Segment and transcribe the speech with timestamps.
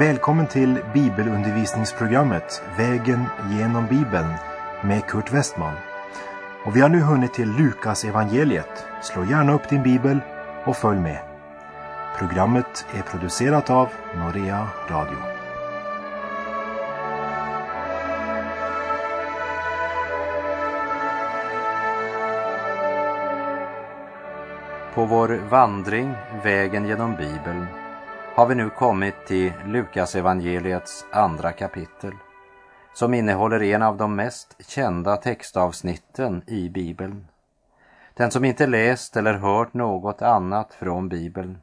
[0.00, 4.34] Välkommen till bibelundervisningsprogrammet Vägen genom Bibeln
[4.84, 5.74] med Kurt Westman.
[6.64, 8.86] Och vi har nu hunnit till Lukas evangeliet.
[9.02, 10.18] Slå gärna upp din bibel
[10.64, 11.18] och följ med.
[12.18, 15.18] Programmet är producerat av Norea Radio.
[24.94, 27.66] På vår vandring Vägen genom Bibeln
[28.40, 32.12] har vi nu kommit till Lukas evangeliets andra kapitel
[32.94, 37.26] som innehåller en av de mest kända textavsnitten i Bibeln.
[38.14, 41.58] Den som inte läst eller hört något annat från Bibeln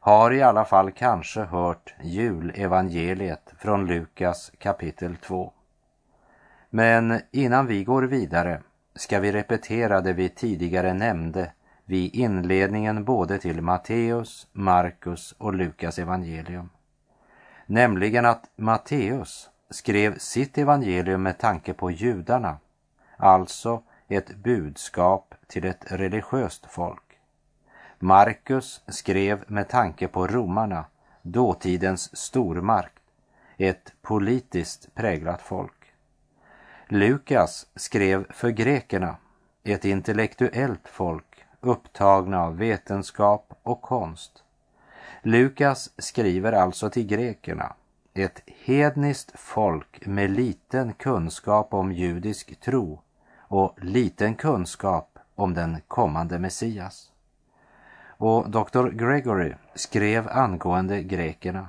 [0.00, 5.52] har i alla fall kanske hört julevangeliet från Lukas kapitel 2.
[6.70, 8.60] Men innan vi går vidare
[8.94, 11.52] ska vi repetera det vi tidigare nämnde
[11.84, 16.70] vid inledningen både till Matteus, Markus och Lukas evangelium.
[17.66, 22.58] Nämligen att Matteus skrev sitt evangelium med tanke på judarna,
[23.16, 27.00] alltså ett budskap till ett religiöst folk.
[27.98, 30.84] Markus skrev med tanke på romarna,
[31.22, 33.02] dåtidens stormakt,
[33.56, 35.92] ett politiskt präglat folk.
[36.88, 39.16] Lukas skrev för grekerna,
[39.62, 41.33] ett intellektuellt folk
[41.66, 44.42] upptagna av vetenskap och konst.
[45.22, 47.72] Lukas skriver alltså till grekerna,
[48.14, 53.00] ett hedniskt folk med liten kunskap om judisk tro
[53.38, 57.10] och liten kunskap om den kommande Messias.
[58.06, 58.88] Och Dr.
[58.88, 61.68] Gregory skrev angående grekerna.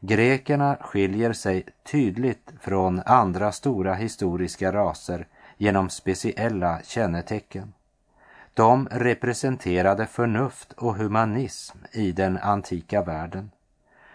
[0.00, 5.26] Grekerna skiljer sig tydligt från andra stora historiska raser
[5.56, 7.72] genom speciella kännetecken.
[8.54, 13.50] De representerade förnuft och humanism i den antika världen.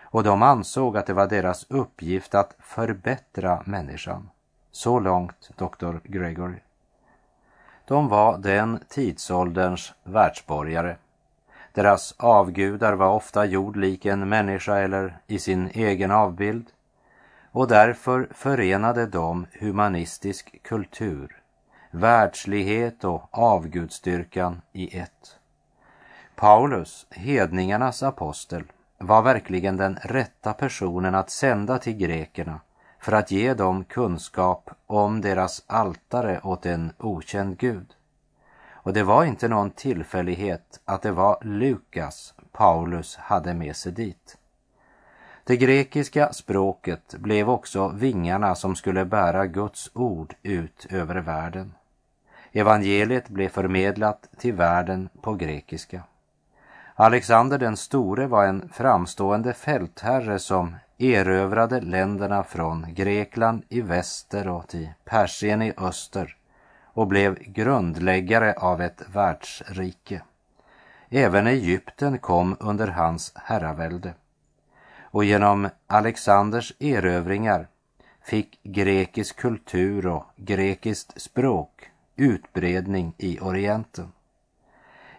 [0.02, 4.30] Och de ansåg att det var deras uppgift att förbättra människan.
[4.72, 5.98] Så långt Dr.
[6.04, 6.60] Gregory.
[7.86, 10.96] De var den tidsålderns världsborgare.
[11.74, 16.68] Deras avgudar var ofta gjord lik en människa eller i sin egen avbild
[17.52, 21.42] och därför förenade de humanistisk kultur
[21.98, 25.40] världslighet och avgudstyrkan i ett.
[26.36, 28.64] Paulus, hedningarnas apostel,
[28.98, 32.60] var verkligen den rätta personen att sända till grekerna
[33.00, 37.94] för att ge dem kunskap om deras altare åt en okänd gud.
[38.70, 44.38] Och det var inte någon tillfällighet att det var Lukas Paulus hade med sig dit.
[45.44, 51.74] Det grekiska språket blev också vingarna som skulle bära Guds ord ut över världen.
[52.52, 56.04] Evangeliet blev förmedlat till världen på grekiska.
[56.96, 64.68] Alexander den store var en framstående fältherre som erövrade länderna från Grekland i väster och
[64.68, 66.36] till Persien i öster
[66.84, 70.22] och blev grundläggare av ett världsrike.
[71.10, 74.14] Även Egypten kom under hans herravälde.
[75.02, 77.68] Och genom Alexanders erövringar
[78.22, 84.12] fick grekisk kultur och grekiskt språk utbredning i Orienten.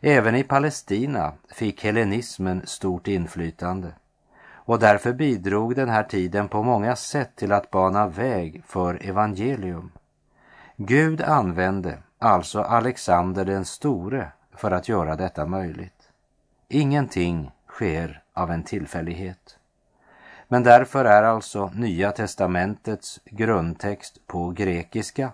[0.01, 3.93] Även i Palestina fick hellenismen stort inflytande
[4.69, 9.93] och därför bidrog den här tiden på många sätt till att bana väg för evangelium.
[10.77, 16.11] Gud använde alltså Alexander den store för att göra detta möjligt.
[16.69, 19.59] Ingenting sker av en tillfällighet.
[20.49, 25.33] Men därför är alltså Nya testamentets grundtext på grekiska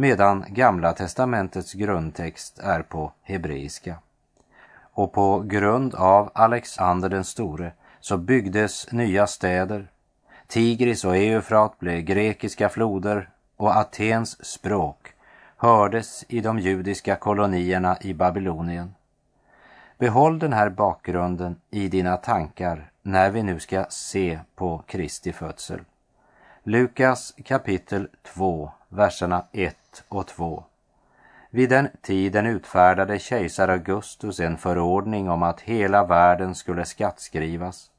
[0.00, 3.96] medan Gamla testamentets grundtext är på hebreiska.
[4.92, 9.90] Och på grund av Alexander den store så byggdes nya städer.
[10.46, 15.12] Tigris och Eufrat blev grekiska floder och Atens språk
[15.56, 18.94] hördes i de judiska kolonierna i Babylonien.
[19.98, 25.80] Behåll den här bakgrunden i dina tankar när vi nu ska se på Kristi födsel.
[26.70, 29.76] Lukas kapitel 2, verserna 1
[30.08, 30.64] och 2.
[31.50, 37.90] Vid den tiden utfärdade kejsar Augustus en förordning om att hela världen skulle skattskrivas.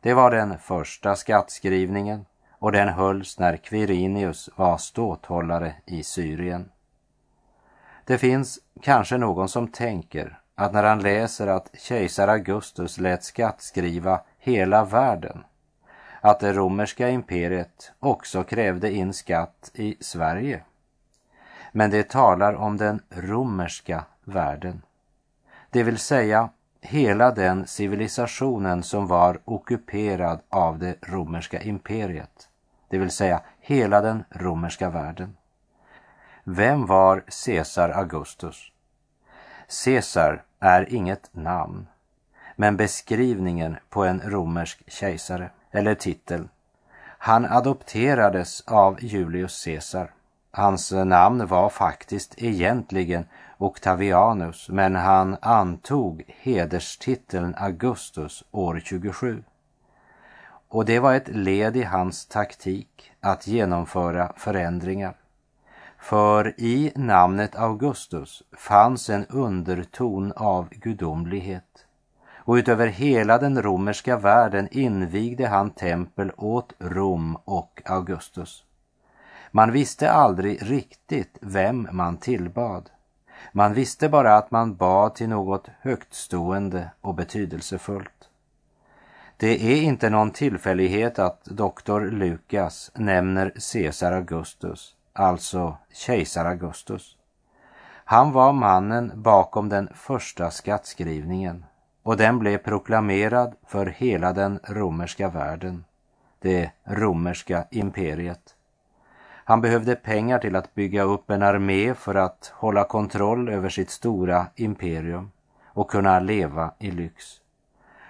[0.00, 6.70] Det var den första skattskrivningen och den hölls när Quirinius var ståthållare i Syrien.
[8.04, 14.20] Det finns kanske någon som tänker att när han läser att kejsar Augustus lät skattskriva
[14.38, 15.44] hela världen,
[16.24, 20.62] att det romerska imperiet också krävde in skatt i Sverige
[21.76, 24.82] men det talar om den romerska världen.
[25.70, 26.48] Det vill säga
[26.80, 32.48] hela den civilisationen som var ockuperad av det romerska imperiet,
[32.88, 35.36] det vill säga hela den romerska världen.
[36.44, 38.72] Vem var Caesar Augustus?
[39.84, 41.86] Caesar är inget namn,
[42.56, 46.48] men beskrivningen på en romersk kejsare, eller titel.
[47.18, 50.10] Han adopterades av Julius Caesar.
[50.50, 53.26] Hans namn var faktiskt egentligen
[53.58, 59.44] Octavianus, men han antog hederstiteln Augustus år 27.
[60.68, 65.16] Och det var ett led i hans taktik att genomföra förändringar.
[65.98, 71.83] För i namnet Augustus fanns en underton av gudomlighet.
[72.44, 78.64] Och utöver hela den romerska världen invigde han tempel åt Rom och Augustus.
[79.50, 82.90] Man visste aldrig riktigt vem man tillbad.
[83.52, 88.28] Man visste bara att man bad till något högtstående och betydelsefullt.
[89.36, 97.16] Det är inte någon tillfällighet att doktor Lukas nämner Caesar Augustus, alltså kejsar Augustus.
[98.04, 101.64] Han var mannen bakom den första skattskrivningen
[102.04, 105.84] och den blev proklamerad för hela den romerska världen,
[106.38, 108.54] det romerska imperiet.
[109.44, 113.90] Han behövde pengar till att bygga upp en armé för att hålla kontroll över sitt
[113.90, 115.30] stora imperium
[115.64, 117.40] och kunna leva i lyx.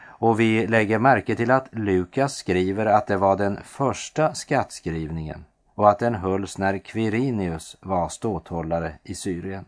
[0.03, 5.45] Och vi lägger märke till att Lukas skriver att det var den första skattskrivningen
[5.75, 9.65] och att den hölls när Quirinius var ståthållare i Syrien.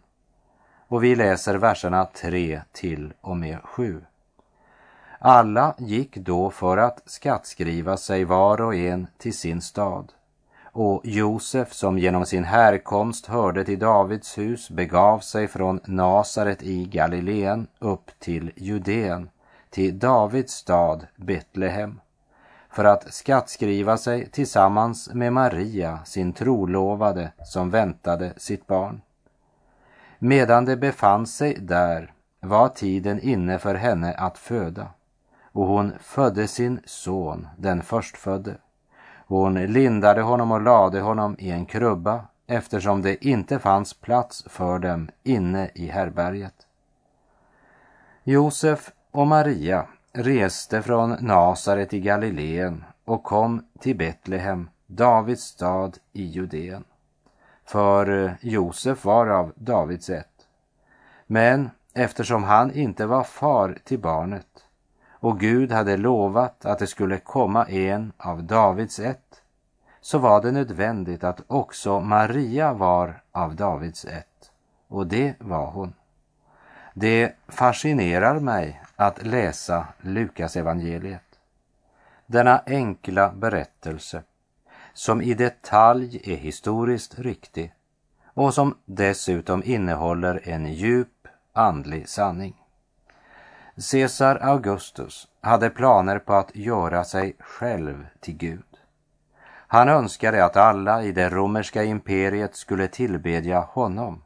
[0.89, 4.01] Och vi läser verserna 3 till och med 7.
[5.29, 10.13] Alla gick då för att skattskriva sig var och en till sin stad
[10.73, 16.85] och Josef som genom sin härkomst hörde till Davids hus begav sig från Nasaret i
[16.85, 19.29] Galileen upp till Judeen,
[19.71, 22.01] till Davids stad Betlehem,
[22.71, 29.01] för att skattskriva sig tillsammans med Maria, sin trolovade, som väntade sitt barn.
[30.19, 34.87] Medan de befann sig där var tiden inne för henne att föda
[35.57, 38.57] och hon födde sin son, den förstfödde.
[39.27, 44.79] Hon lindade honom och lade honom i en krubba eftersom det inte fanns plats för
[44.79, 46.67] dem inne i herberget.
[48.25, 56.25] Josef och Maria reste från Nasaret i Galileen och kom till Betlehem, Davids stad i
[56.25, 56.85] Judeen.
[57.65, 60.47] För eh, Josef var av Davids ett.
[61.27, 64.66] Men eftersom han inte var far till barnet
[65.27, 69.43] och Gud hade lovat att det skulle komma en av Davids ett,
[70.01, 74.51] så var det nödvändigt att också Maria var av Davids ett,
[74.89, 75.95] och det var hon.
[76.95, 81.39] Det fascinerar mig att läsa Lukas evangeliet.
[82.27, 84.23] Denna enkla berättelse
[84.93, 87.75] som i detalj är historiskt riktig
[88.35, 92.66] och som dessutom innehåller en djup andlig sanning.
[93.79, 98.65] Caesar Augustus hade planer på att göra sig själv till Gud.
[99.47, 104.23] Han önskade att alla i det romerska imperiet skulle tillbedja honom.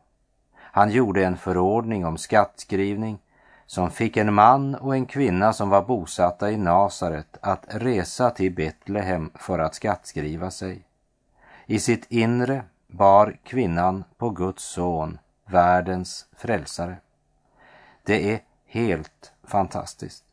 [0.57, 3.19] Han gjorde en förordning om skattskrivning
[3.67, 8.55] som fick en man och en kvinna som var bosatta i Nasaret att resa till
[8.55, 10.83] Betlehem för att skattskriva sig.
[11.67, 16.97] I sitt inre bar kvinnan på Guds son, världens frälsare.
[18.03, 20.25] Det är helt fantastiskt.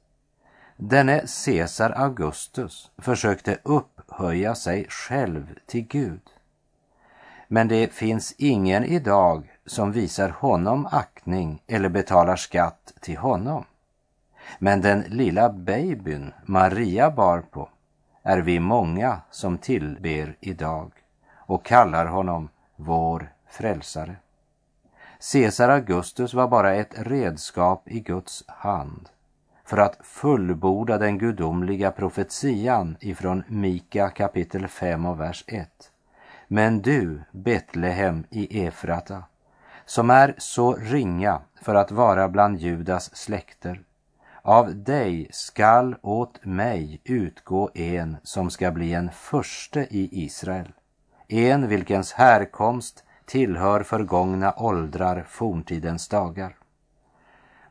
[0.76, 6.22] Denne Caesar Augustus försökte upphöja sig själv till Gud.
[7.48, 13.66] Men det finns ingen idag som visar honom aktning eller betalar skatt till honom.
[14.60, 17.70] Men den lilla babyn Maria bar på
[18.24, 20.92] är vi många som tillber idag
[21.34, 24.16] och kallar honom vår frälsare.
[25.20, 29.10] Caesar Augustus var bara ett redskap i Guds hand
[29.66, 35.70] för att fullborda den gudomliga profetian ifrån Mika kapitel 5 och vers 1.
[36.48, 39.24] Men du, Betlehem i Efrata,
[39.86, 43.82] som är så ringa för att vara bland Judas släkter,
[44.42, 50.72] av dig skall åt mig utgå en som ska bli en förste i Israel,
[51.28, 56.56] en vilkens härkomst tillhör förgångna åldrar, forntidens dagar.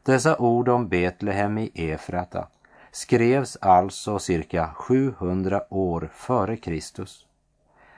[0.03, 2.49] Dessa ord om Betlehem i Efrata
[2.91, 7.27] skrevs alltså cirka 700 år före Kristus.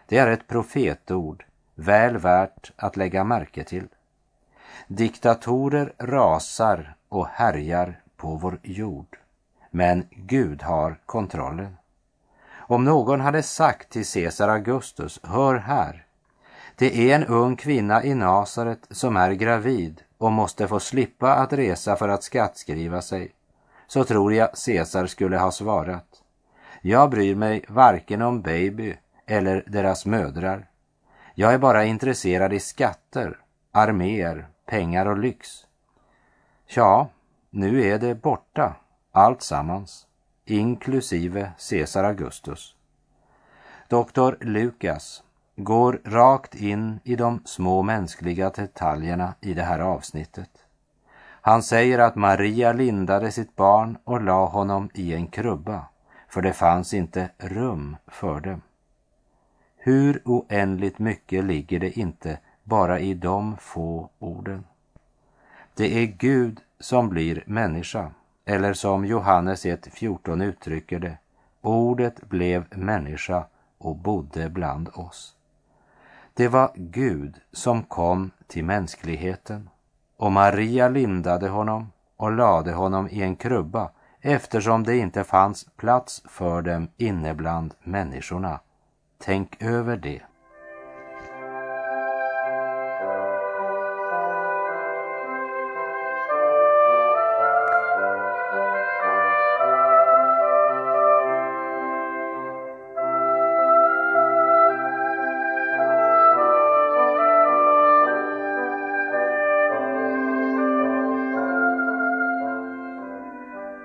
[0.06, 3.88] Det är ett profetord väl värt att lägga märke till.
[4.86, 9.18] Diktatorer rasar och härjar på vår jord.
[9.70, 11.76] Men Gud har kontrollen.
[12.54, 16.04] Om någon hade sagt till Caesar Augustus, hör här,
[16.78, 21.52] det är en ung kvinna i Nasaret som är gravid och måste få slippa att
[21.52, 23.32] resa för att skattskriva sig,
[23.86, 26.22] så tror jag Caesar skulle ha svarat.
[26.82, 30.68] Jag bryr mig varken om baby eller deras mödrar.
[31.34, 33.38] Jag är bara intresserad i skatter,
[33.72, 35.66] arméer, pengar och lyx.
[36.66, 37.08] Ja,
[37.50, 38.76] nu är det borta,
[39.12, 40.06] allt sammans,
[40.44, 42.74] inklusive Caesar Augustus.
[43.88, 45.22] Doktor Lukas
[45.60, 50.50] går rakt in i de små mänskliga detaljerna i det här avsnittet.
[51.20, 55.84] Han säger att Maria lindade sitt barn och la honom i en krubba,
[56.28, 58.62] för det fanns inte rum för dem.
[59.76, 64.64] Hur oändligt mycket ligger det inte bara i de få orden?
[65.74, 68.10] Det är Gud som blir människa,
[68.44, 71.18] eller som Johannes 1.14 uttrycker det,
[71.60, 73.44] ordet blev människa
[73.78, 75.34] och bodde bland oss.
[76.38, 79.70] Det var Gud som kom till mänskligheten
[80.16, 83.90] och Maria lindade honom och lade honom i en krubba
[84.20, 88.60] eftersom det inte fanns plats för dem inne bland människorna.
[89.18, 90.22] Tänk över det.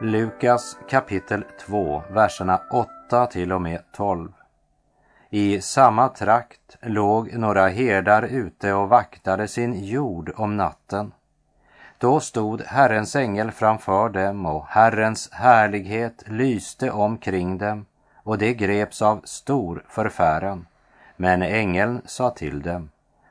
[0.05, 4.31] Lukas kapitel 2, verserna 8 till och med 12.
[5.29, 11.11] I samma trakt låg några herdar ute och vaktade sin jord om natten.
[11.97, 19.01] Då stod Herrens ängel framför dem och Herrens härlighet lyste omkring dem och det greps
[19.01, 20.67] av stor förfäran.
[21.15, 22.89] Men ängeln sa till dem,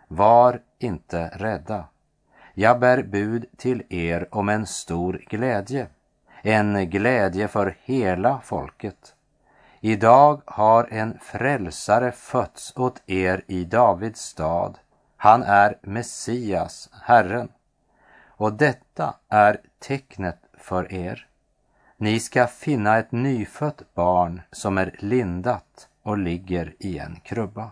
[0.09, 1.85] var inte rädda.
[2.55, 5.87] Jag bär bud till er om en stor glädje
[6.43, 9.15] en glädje för hela folket.
[9.81, 14.79] Idag har en frälsare fötts åt er i Davids stad.
[15.17, 17.49] Han är Messias, Herren.
[18.27, 21.27] Och detta är tecknet för er.
[21.97, 27.71] Ni ska finna ett nyfött barn som är lindat och ligger i en krubba.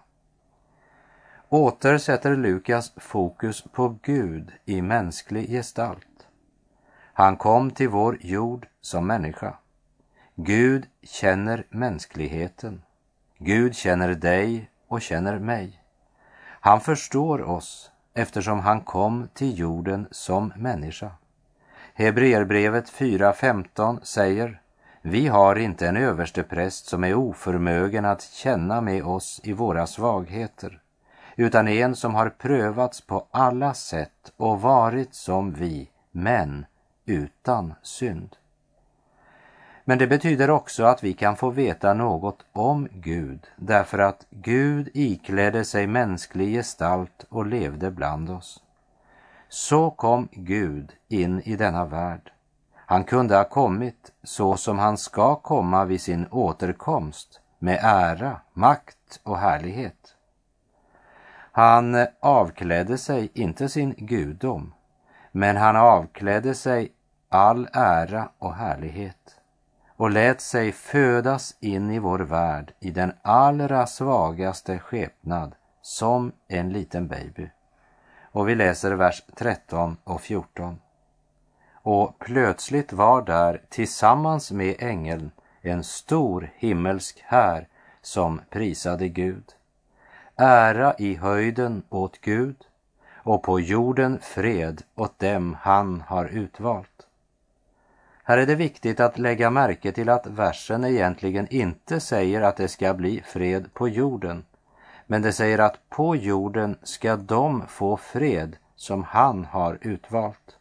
[1.48, 6.09] Åter sätter Lukas fokus på Gud i mänsklig gestalt.
[7.12, 9.54] Han kom till vår jord som människa.
[10.34, 12.82] Gud känner mänskligheten.
[13.38, 15.82] Gud känner dig och känner mig.
[16.60, 21.10] Han förstår oss eftersom han kom till jorden som människa.
[21.94, 24.60] Hebreerbrevet 4.15 säger
[25.02, 30.80] Vi har inte en överstepräst som är oförmögen att känna med oss i våra svagheter,
[31.36, 36.66] utan en som har prövats på alla sätt och varit som vi, men
[37.10, 38.36] utan synd.
[39.84, 44.88] Men det betyder också att vi kan få veta något om Gud därför att Gud
[44.94, 48.62] iklädde sig mänsklig gestalt och levde bland oss.
[49.48, 52.32] Så kom Gud in i denna värld.
[52.74, 59.20] Han kunde ha kommit så som han ska komma vid sin återkomst med ära, makt
[59.22, 60.14] och härlighet.
[61.52, 64.74] Han avklädde sig inte sin gudom,
[65.32, 66.92] men han avklädde sig
[67.32, 69.40] all ära och härlighet
[69.96, 76.72] och lät sig födas in i vår värld i den allra svagaste skepnad som en
[76.72, 77.50] liten baby.
[78.32, 80.78] Och vi läser vers 13 och 14.
[81.72, 87.68] Och plötsligt var där tillsammans med ängeln en stor himmelsk här
[88.02, 89.44] som prisade Gud.
[90.36, 92.56] Ära i höjden åt Gud
[93.14, 97.06] och på jorden fred åt dem han har utvalt.
[98.24, 102.68] Här är det viktigt att lägga märke till att versen egentligen inte säger att det
[102.68, 104.44] ska bli fred på jorden,
[105.06, 110.56] men det säger att på jorden ska de få fred som han har utvalt.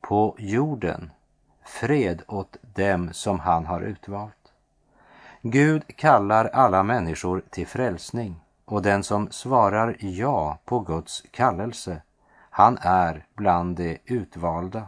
[0.00, 1.10] På jorden,
[1.64, 4.52] fred åt dem som han har utvalt.
[5.42, 12.02] Gud kallar alla människor till frälsning och den som svarar ja på Guds kallelse,
[12.50, 14.86] han är bland de utvalda.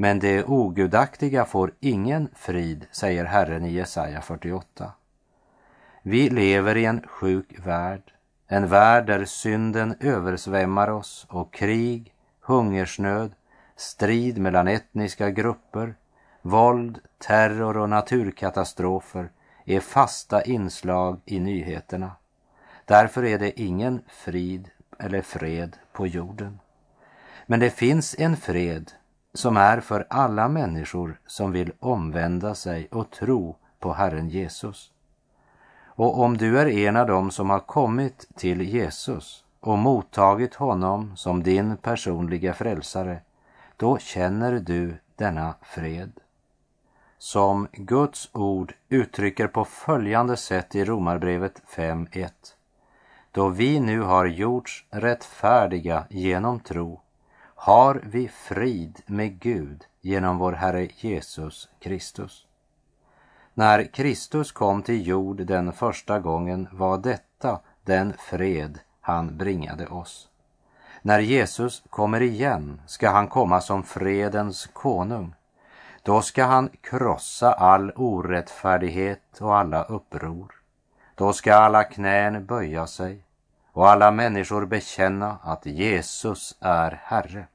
[0.00, 4.92] Men det ogudaktiga får ingen frid, säger Herren i Jesaja 48.
[6.02, 8.02] Vi lever i en sjuk värld,
[8.48, 13.32] en värld där synden översvämmar oss och krig, hungersnöd,
[13.76, 15.94] strid mellan etniska grupper,
[16.42, 19.30] våld, terror och naturkatastrofer
[19.64, 22.12] är fasta inslag i nyheterna.
[22.84, 26.58] Därför är det ingen frid eller fred på jorden.
[27.46, 28.92] Men det finns en fred
[29.34, 34.92] som är för alla människor som vill omvända sig och tro på Herren Jesus.
[35.84, 41.16] Och om du är en av dem som har kommit till Jesus och mottagit honom
[41.16, 43.20] som din personliga frälsare,
[43.76, 46.12] då känner du denna fred.
[47.18, 52.30] Som Guds ord uttrycker på följande sätt i Romarbrevet 5.1.
[53.32, 57.00] Då vi nu har gjorts rättfärdiga genom tro
[57.62, 62.46] har vi frid med Gud genom vår Herre Jesus Kristus.
[63.54, 70.28] När Kristus kom till jord den första gången var detta den fred han bringade oss.
[71.02, 75.34] När Jesus kommer igen ska han komma som fredens konung.
[76.02, 80.54] Då ska han krossa all orättfärdighet och alla uppror.
[81.14, 83.24] Då ska alla knän böja sig
[83.80, 87.46] och alla människor bekänna att Jesus är Herre.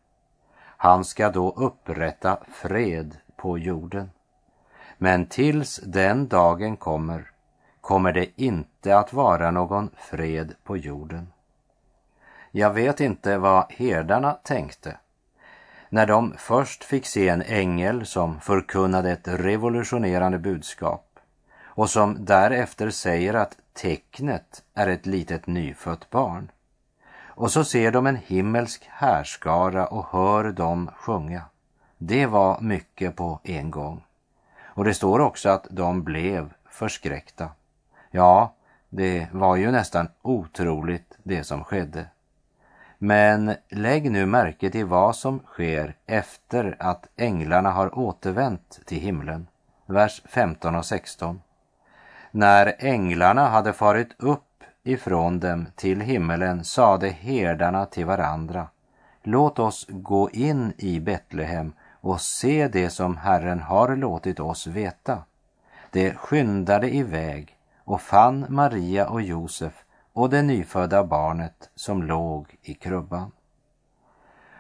[0.58, 4.12] Han ska då upprätta fred på jorden.
[4.98, 7.32] Men tills den dagen kommer,
[7.82, 11.28] kommer det inte att vara någon fred på jorden.
[12.52, 14.98] Jag vet inte vad herdarna tänkte
[15.90, 21.20] när de först fick se en ängel som förkunnade ett revolutionerande budskap
[21.64, 26.52] och som därefter säger att tecknet är ett litet nyfött barn.
[27.24, 31.42] Och så ser de en himmelsk härskara och hör dem sjunga.
[31.98, 34.04] Det var mycket på en gång.
[34.64, 37.50] Och det står också att de blev förskräckta.
[38.12, 38.54] Ja,
[38.90, 42.06] det var ju nästan otroligt det som skedde.
[42.98, 49.48] Men lägg nu märke till vad som sker efter att änglarna har återvänt till himlen.
[49.86, 51.42] Vers 15 och 16.
[52.38, 58.68] När änglarna hade farit upp ifrån dem till himmelen sade herdarna till varandra.
[59.24, 65.24] Låt oss gå in i Betlehem och se det som Herren har låtit oss veta.
[65.92, 72.74] De skyndade iväg och fann Maria och Josef och det nyfödda barnet som låg i
[72.74, 73.32] krubban.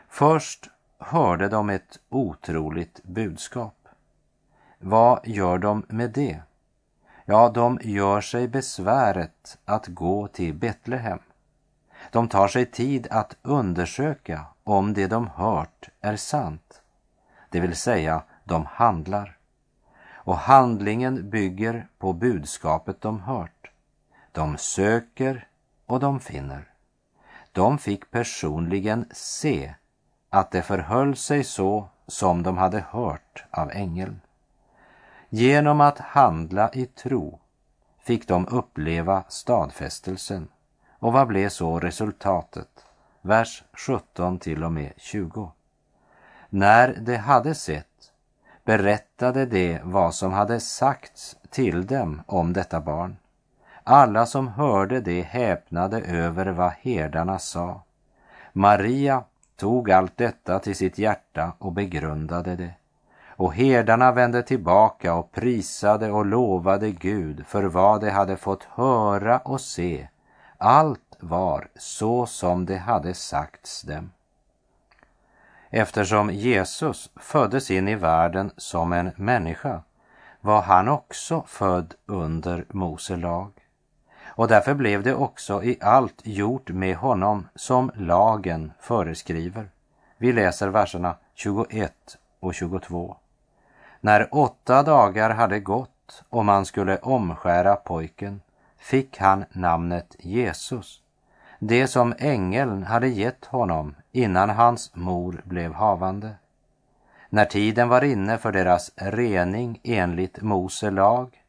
[0.09, 3.87] Först hörde de ett otroligt budskap.
[4.79, 6.41] Vad gör de med det?
[7.27, 11.19] Ja, de gör sig besväret att gå till Betlehem.
[12.11, 16.81] De tar sig tid att undersöka om det de hört är sant.
[17.49, 19.37] Det vill säga, de handlar.
[20.13, 23.71] Och handlingen bygger på budskapet de hört.
[24.31, 25.47] De söker
[25.85, 26.69] och de finner.
[27.51, 29.75] De fick personligen se
[30.29, 34.21] att det förhöll sig så som de hade hört av ängeln.
[35.37, 37.39] Genom att handla i tro
[38.03, 40.47] fick de uppleva stadfästelsen.
[40.99, 42.85] Och vad blev så resultatet?
[43.21, 45.51] Vers 17 till och med 20.
[46.49, 48.11] När de hade sett
[48.63, 53.17] berättade de vad som hade sagts till dem om detta barn.
[53.83, 57.81] Alla som hörde det häpnade över vad herdarna sa.
[58.53, 59.23] Maria
[59.55, 62.73] tog allt detta till sitt hjärta och begrundade det.
[63.37, 69.37] Och herdarna vände tillbaka och prisade och lovade Gud för vad de hade fått höra
[69.37, 70.07] och se.
[70.57, 74.11] Allt var så som det hade sagts dem.
[75.69, 79.81] Eftersom Jesus föddes in i världen som en människa
[80.41, 83.51] var han också född under Mose lag.
[84.25, 89.69] Och därför blev det också i allt gjort med honom som lagen föreskriver.
[90.17, 91.93] Vi läser verserna 21
[92.39, 93.17] och 22.
[94.05, 98.41] När åtta dagar hade gått och man skulle omskära pojken
[98.77, 101.01] fick han namnet Jesus,
[101.59, 106.29] det som ängeln hade gett honom innan hans mor blev havande.
[107.29, 111.43] När tiden var inne för deras rening enligt Mose lag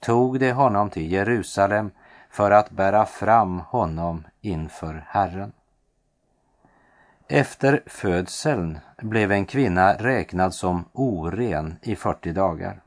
[0.00, 1.90] tog de honom till Jerusalem
[2.30, 5.52] för att bära fram honom inför Herren.
[7.32, 12.80] Efter födseln blev en kvinna räknad som oren i 40 dagar.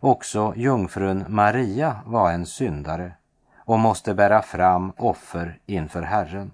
[0.00, 3.12] Också jungfrun Maria var en syndare
[3.56, 6.50] och måste bära fram offer inför Herren.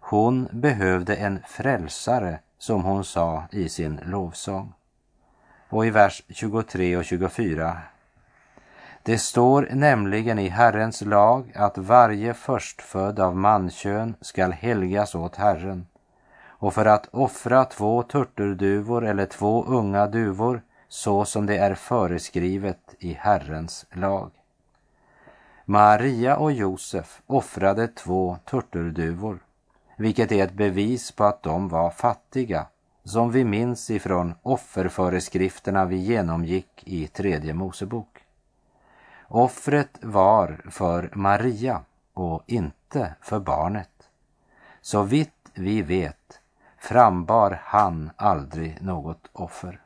[0.00, 4.72] Hon behövde en frälsare, som hon sa i sin lovsång.
[5.68, 7.78] Och i vers 23 och 24
[9.02, 15.86] det står nämligen i Herrens lag att varje förstfödd av mankön skall helgas åt Herren
[16.58, 22.94] och för att offra två turturduvor eller två unga duvor så som det är föreskrivet
[22.98, 24.30] i Herrens lag.
[25.64, 29.38] Maria och Josef offrade två turturduvor,
[29.96, 32.66] vilket är ett bevis på att de var fattiga,
[33.04, 38.24] som vi minns ifrån offerföreskrifterna vi genomgick i tredje Mosebok.
[39.28, 41.80] Offret var för Maria
[42.14, 44.08] och inte för barnet.
[44.80, 46.37] Så vitt vi vet
[46.78, 49.80] frambar han aldrig något offer.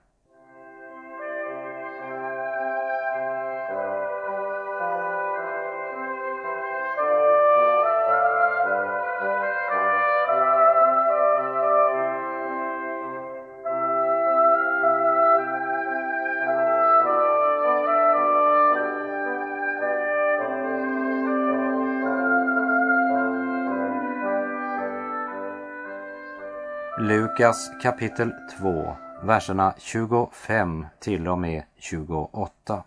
[27.03, 32.85] Lukas kapitel 2, verserna 25 till och med 28.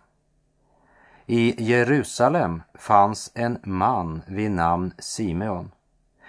[1.26, 5.70] I Jerusalem fanns en man vid namn Simeon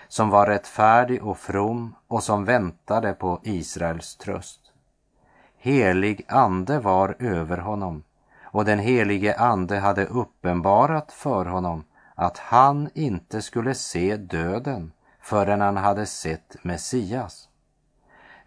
[0.08, 4.71] som var rättfärdig och from och som väntade på Israels tröst.
[5.58, 8.04] Helig ande var över honom
[8.43, 11.84] och den helige ande hade uppenbarat för honom
[12.15, 17.47] att han inte skulle se döden förrän han hade sett Messias.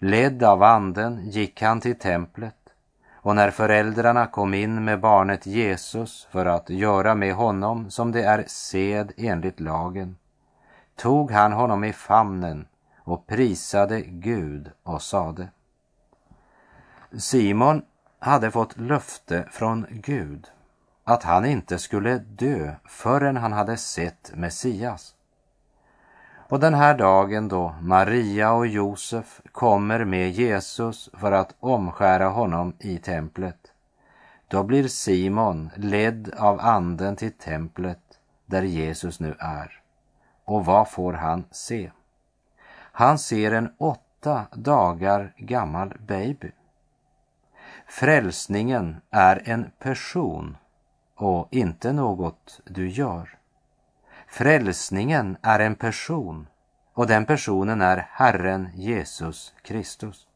[0.02, 2.56] Ledd av anden gick han till templet
[3.12, 8.22] och när föräldrarna kom in med barnet Jesus för att göra med honom som det
[8.22, 10.16] är sed enligt lagen
[10.96, 12.66] tog han honom i famnen
[12.98, 15.48] och prisade Gud och sade
[17.18, 17.82] Simon
[18.18, 20.46] hade fått löfte från Gud
[21.04, 25.14] att han inte skulle dö förrän han hade sett Messias.
[26.50, 32.74] På den här dagen då Maria och Josef kommer med Jesus för att omskära honom
[32.78, 33.72] i templet,
[34.48, 37.98] då blir Simon ledd av anden till templet
[38.46, 39.82] där Jesus nu är.
[40.44, 41.90] Och vad får han se?
[42.72, 46.50] Han ser en åtta dagar gammal baby.
[47.86, 50.56] Frälsningen är en person
[51.16, 53.39] och inte något du gör.
[54.32, 56.46] Frälsningen är en person
[56.94, 60.26] och den personen är Herren Jesus Kristus.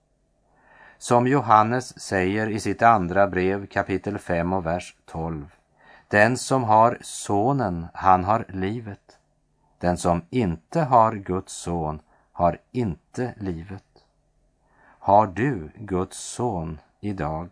[0.99, 5.55] Som Johannes säger i sitt andra brev kapitel 5 och vers 12.
[6.09, 9.19] Den som har sonen, han har livet.
[9.79, 12.01] Den som inte har Guds son
[12.33, 14.05] har inte livet.
[14.99, 17.49] Har du Guds son idag?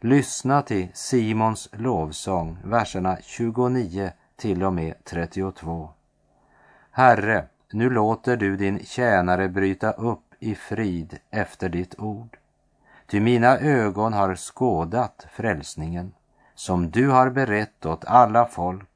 [0.00, 5.90] Lyssna till Simons lovsång, verserna 29 till och med 32.
[6.90, 12.38] Herre, nu låter du din tjänare bryta upp i frid efter ditt ord.
[13.06, 16.14] Ty mina ögon har skådat frälsningen
[16.54, 18.88] som du har berett åt alla folk,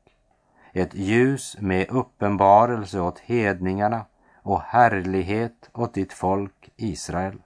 [0.73, 4.05] ett ljus med uppenbarelse åt hedningarna
[4.43, 7.39] och härlighet åt ditt folk Israel.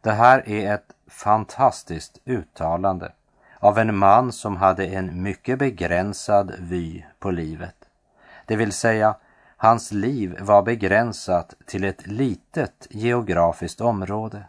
[0.00, 3.12] Det här är ett fantastiskt uttalande
[3.62, 7.74] av en man som hade en mycket begränsad vy på livet.
[8.46, 9.14] Det vill säga,
[9.56, 14.44] hans liv var begränsat till ett litet geografiskt område.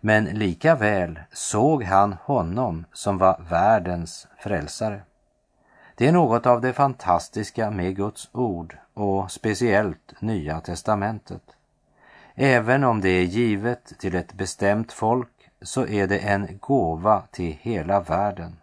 [0.00, 5.00] Men lika väl såg han honom som var världens frälsare.
[5.94, 11.42] Det är något av det fantastiska med Guds ord och speciellt Nya testamentet.
[12.34, 17.58] Även om det är givet till ett bestämt folk så är det en gåva till
[17.60, 18.56] hela världen.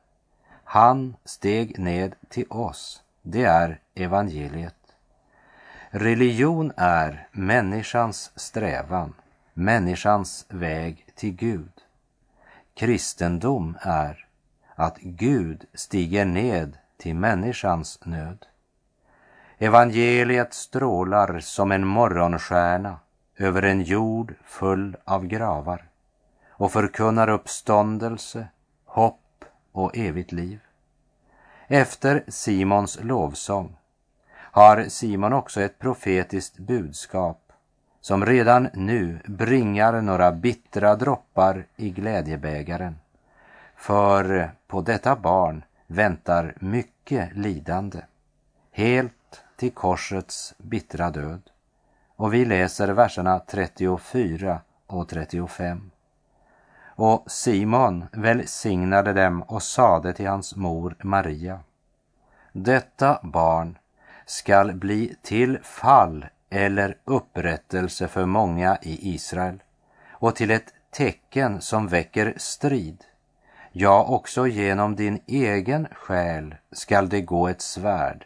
[0.63, 3.03] Han steg ned till oss.
[3.21, 4.75] Det är evangeliet.
[5.89, 9.13] Religion är människans strävan,
[9.53, 11.71] människans väg till Gud.
[12.73, 14.25] Kristendom är
[14.75, 18.45] att Gud stiger ned till människans nöd.
[19.57, 22.99] Evangeliet strålar som en morgonstjärna
[23.37, 25.85] över en jord full av gravar
[26.63, 28.47] och förkunnar uppståndelse,
[28.85, 30.59] hopp och evigt liv.
[31.67, 33.75] Efter Simons lovsång
[34.35, 37.51] har Simon också ett profetiskt budskap
[38.01, 42.95] som redan nu bringar några bittra droppar i glädjebägaren.
[43.75, 47.99] För på detta barn väntar mycket lidande,
[48.71, 51.41] helt till korsets bittra död.
[52.15, 55.89] Och vi läser verserna 34 och 35.
[56.95, 61.59] Och Simon välsignade dem och sade till hans mor Maria.
[62.51, 63.77] Detta barn
[64.25, 69.63] skall bli till fall eller upprättelse för många i Israel
[70.09, 73.03] och till ett tecken som väcker strid.
[73.71, 78.25] Ja, också genom din egen själ skall det gå ett svärd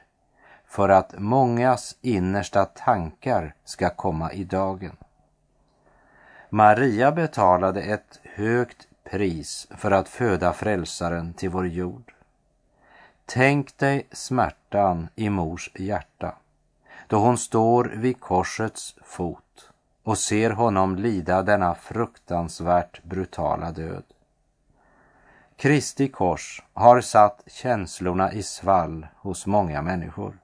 [0.68, 4.98] för att mångas innersta tankar ska komma i dagen.
[6.50, 12.14] Maria betalade ett högt pris för att föda frälsaren till vår jord.
[13.26, 16.36] Tänk dig smärtan i mors hjärta
[17.08, 19.70] då hon står vid korsets fot
[20.04, 24.04] och ser honom lida denna fruktansvärt brutala död.
[25.56, 30.38] Kristi kors har satt känslorna i svall hos många människor.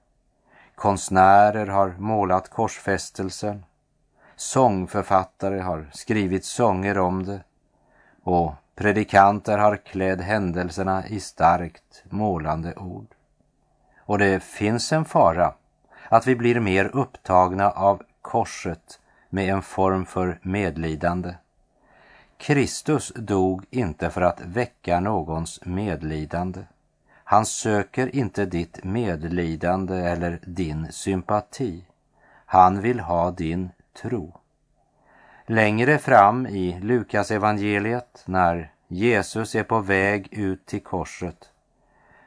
[0.75, 3.65] Konstnärer har målat korsfästelsen.
[4.35, 7.41] Sångförfattare har skrivit sånger om det
[8.23, 13.07] och predikanter har klädd händelserna i starkt målande ord.
[13.99, 15.53] Och det finns en fara
[16.09, 21.35] att vi blir mer upptagna av korset med en form för medlidande.
[22.37, 26.59] Kristus dog inte för att väcka någons medlidande.
[27.23, 31.85] Han söker inte ditt medlidande eller din sympati.
[32.45, 33.69] Han vill ha din
[34.01, 34.33] tro.
[35.45, 41.49] Längre fram i Lukas evangeliet när Jesus är på väg ut till korset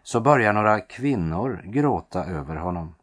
[0.03, 2.95] så börjar några kvinnor gråta över honom.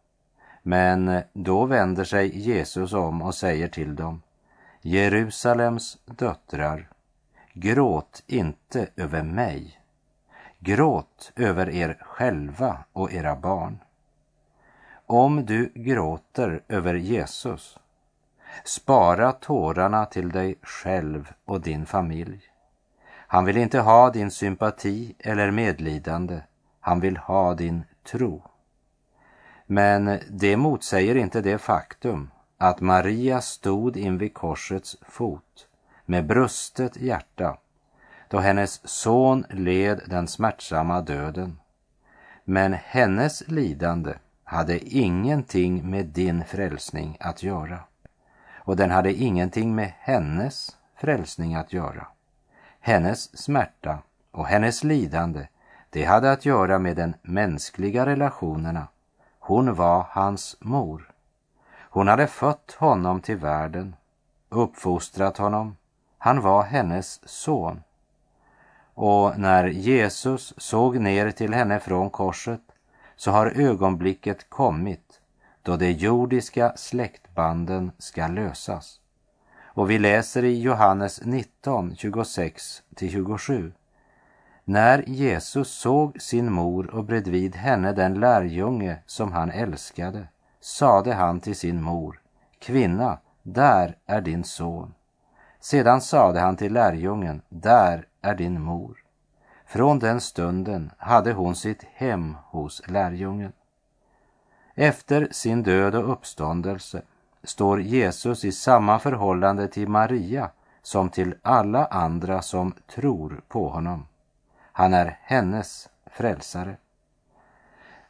[0.62, 4.22] Men då vänder sig Jesus om och säger till dem
[4.82, 6.90] Jerusalems döttrar,
[7.54, 9.80] gråt inte över mig
[10.66, 13.80] Gråt över er själva och era barn.
[15.06, 17.78] Om du gråter över Jesus,
[18.64, 22.42] spara tårarna till dig själv och din familj.
[23.10, 26.42] Han vill inte ha din sympati eller medlidande,
[26.80, 28.44] han vill ha din tro.
[29.66, 35.68] Men det motsäger inte det faktum att Maria stod invid korsets fot
[36.06, 37.58] med brustet hjärta
[38.34, 41.60] då hennes son led den smärtsamma döden.
[42.46, 44.14] Men hennes lidande
[44.44, 47.80] hade ingenting med din frälsning att göra.
[48.66, 52.08] Och den hade ingenting med hennes frälsning att göra.
[52.80, 53.98] Hennes smärta
[54.32, 55.48] och hennes lidande,
[55.90, 58.88] det hade att göra med den mänskliga relationerna.
[59.40, 61.12] Hon var hans mor.
[61.90, 63.96] Hon hade fött honom till världen,
[64.50, 65.76] uppfostrat honom.
[66.18, 67.84] Han var hennes son.
[68.94, 72.62] Och när Jesus såg ner till henne från korset
[73.16, 75.13] så har ögonblicket kommit
[75.64, 79.00] då de jordiska släktbanden ska lösas.
[79.64, 83.72] Och vi läser i Johannes 19, 26-27.
[84.66, 90.28] När Jesus såg sin mor och bredvid henne den lärjunge som han älskade
[90.60, 92.22] sade han till sin mor,
[92.60, 94.94] kvinna, där är din son.
[95.60, 98.98] Sedan sade han till lärjungen, där är din mor.
[99.66, 103.52] Från den stunden hade hon sitt hem hos lärjungen.
[104.76, 107.02] Efter sin död och uppståndelse
[107.44, 110.50] står Jesus i samma förhållande till Maria
[110.82, 114.08] som till alla andra som tror på honom.
[114.72, 116.78] Han är hennes frälsare.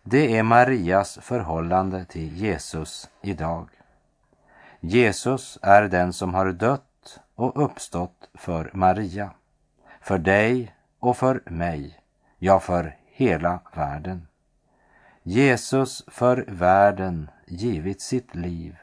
[0.04, 3.70] Det är Marias förhållande till Jesus idag.
[4.80, 9.32] Jesus är den som har dött och uppstått för Maria
[10.02, 12.00] för dig och för mig,
[12.38, 14.28] ja, för hela världen.
[15.26, 18.76] Jesus för världen givit sitt liv,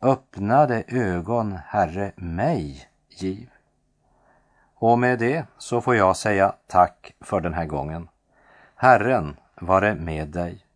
[0.00, 3.50] öppnade ögon, Herre, mig giv.
[4.74, 8.08] Och med det så får jag säga tack för den här gången.
[8.74, 10.66] Herren vare med dig.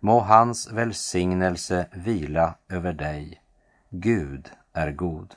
[0.00, 3.42] Må hans välsignelse vila över dig.
[3.90, 5.34] Gud är god.